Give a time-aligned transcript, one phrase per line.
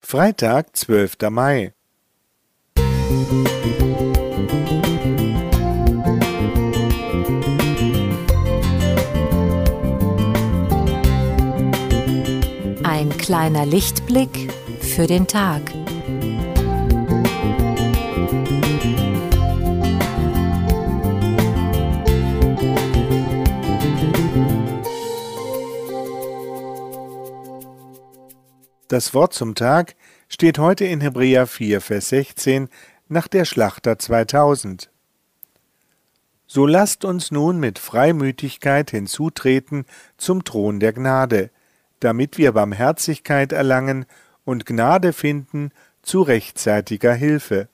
[0.00, 1.74] Freitag, zwölfter Mai.
[12.82, 15.60] Ein kleiner Lichtblick für den Tag.
[28.88, 29.96] Das Wort zum Tag
[30.30, 32.70] steht heute in Hebräer 4, Vers 16
[33.08, 34.90] nach der Schlachter 2000.
[36.46, 39.84] So lasst uns nun mit Freimütigkeit hinzutreten
[40.16, 41.50] zum Thron der Gnade,
[42.00, 44.06] damit wir Barmherzigkeit erlangen
[44.46, 45.70] und Gnade finden
[46.00, 47.68] zu rechtzeitiger Hilfe.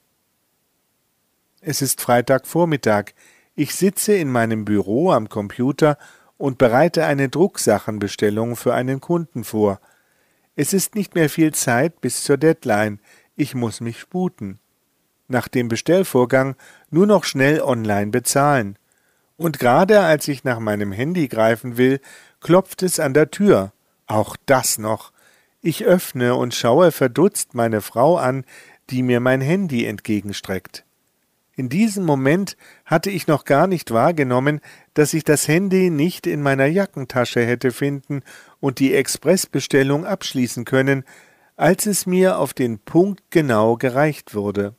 [1.60, 3.12] Es ist Freitagvormittag.
[3.54, 5.96] Ich sitze in meinem Büro am Computer
[6.38, 9.80] und bereite eine Drucksachenbestellung für einen Kunden vor–
[10.56, 13.00] es ist nicht mehr viel Zeit bis zur Deadline.
[13.36, 14.60] Ich muss mich sputen.
[15.26, 16.54] Nach dem Bestellvorgang
[16.90, 18.78] nur noch schnell online bezahlen.
[19.36, 22.00] Und gerade als ich nach meinem Handy greifen will,
[22.40, 23.72] klopft es an der Tür.
[24.06, 25.12] Auch das noch.
[25.60, 28.44] Ich öffne und schaue verdutzt meine Frau an,
[28.90, 30.84] die mir mein Handy entgegenstreckt.
[31.56, 34.60] In diesem Moment hatte ich noch gar nicht wahrgenommen,
[34.92, 38.22] dass ich das Handy nicht in meiner Jackentasche hätte finden
[38.64, 41.04] und die Expressbestellung abschließen können,
[41.54, 44.74] als es mir auf den Punkt genau gereicht wurde.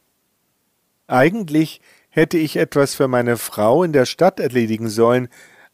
[1.06, 5.28] Eigentlich hätte ich etwas für meine Frau in der Stadt erledigen sollen,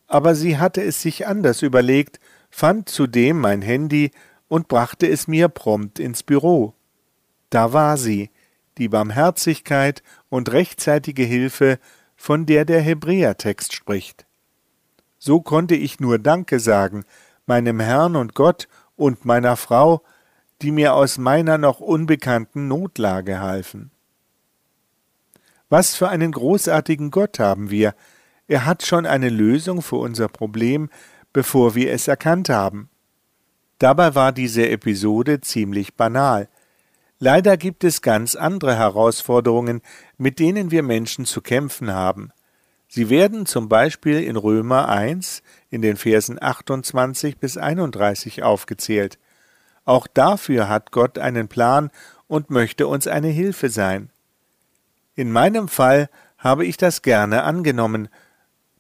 [0.08, 4.12] aber sie hatte es sich anders überlegt, fand zudem mein Handy
[4.50, 6.74] und brachte es mir prompt ins Büro.
[7.50, 8.30] Da war sie,
[8.78, 11.80] die Barmherzigkeit und rechtzeitige Hilfe,
[12.18, 14.26] von der der Hebräertext spricht.
[15.18, 17.06] So konnte ich nur Danke sagen,
[17.46, 20.04] meinem Herrn und Gott und meiner Frau,
[20.62, 23.92] die mir aus meiner noch unbekannten Notlage halfen.
[25.70, 27.96] Was für einen großartigen Gott haben wir.
[28.48, 30.90] Er hat schon eine Lösung für unser Problem,
[31.34, 32.90] bevor wir es erkannt haben.
[33.80, 36.50] Dabei war diese Episode ziemlich banal.
[37.20, 39.82] Leider gibt es ganz andere Herausforderungen,
[40.18, 42.32] mit denen wir Menschen zu kämpfen haben.
[42.94, 49.18] Sie werden zum Beispiel in Römer 1 in den Versen 28 bis 31 aufgezählt.
[49.86, 51.90] Auch dafür hat Gott einen Plan
[52.28, 54.10] und möchte uns eine Hilfe sein.
[55.16, 58.10] In meinem Fall habe ich das gerne angenommen,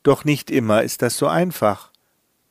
[0.04, 1.90] doch nicht immer ist das so einfach.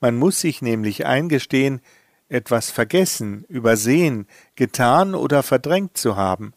[0.00, 1.82] Man muss sich nämlich eingestehen,
[2.31, 6.54] etwas vergessen, übersehen, getan oder verdrängt zu haben.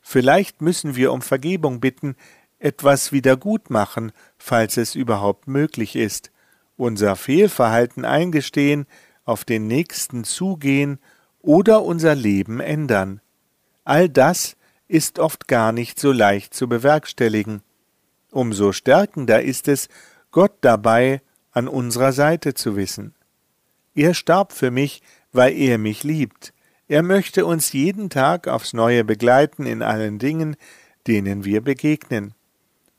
[0.00, 2.16] Vielleicht müssen wir um Vergebung bitten,
[2.62, 6.30] etwas wiedergutmachen, falls es überhaupt möglich ist,
[6.76, 8.86] unser Fehlverhalten eingestehen,
[9.24, 10.98] auf den Nächsten zugehen
[11.40, 13.20] oder unser Leben ändern.
[13.84, 14.56] All das
[14.86, 17.62] ist oft gar nicht so leicht zu bewerkstelligen.
[18.30, 19.88] Umso stärkender ist es,
[20.30, 23.14] Gott dabei an unserer Seite zu wissen.
[23.94, 25.02] Er starb für mich,
[25.32, 26.52] weil er mich liebt.
[26.88, 30.56] Er möchte uns jeden Tag aufs neue begleiten in allen Dingen,
[31.06, 32.34] denen wir begegnen.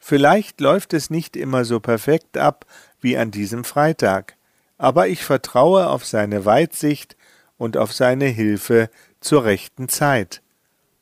[0.05, 2.65] Vielleicht läuft es nicht immer so perfekt ab
[2.99, 4.35] wie an diesem Freitag,
[4.77, 7.15] aber ich vertraue auf seine Weitsicht
[7.57, 8.89] und auf seine Hilfe
[9.21, 10.41] zur rechten Zeit.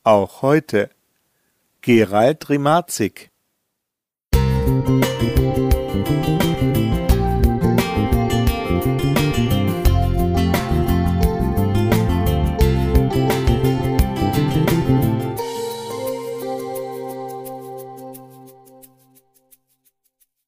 [0.04, 0.92] Auch heute.
[1.82, 3.31] Gerald Rimazik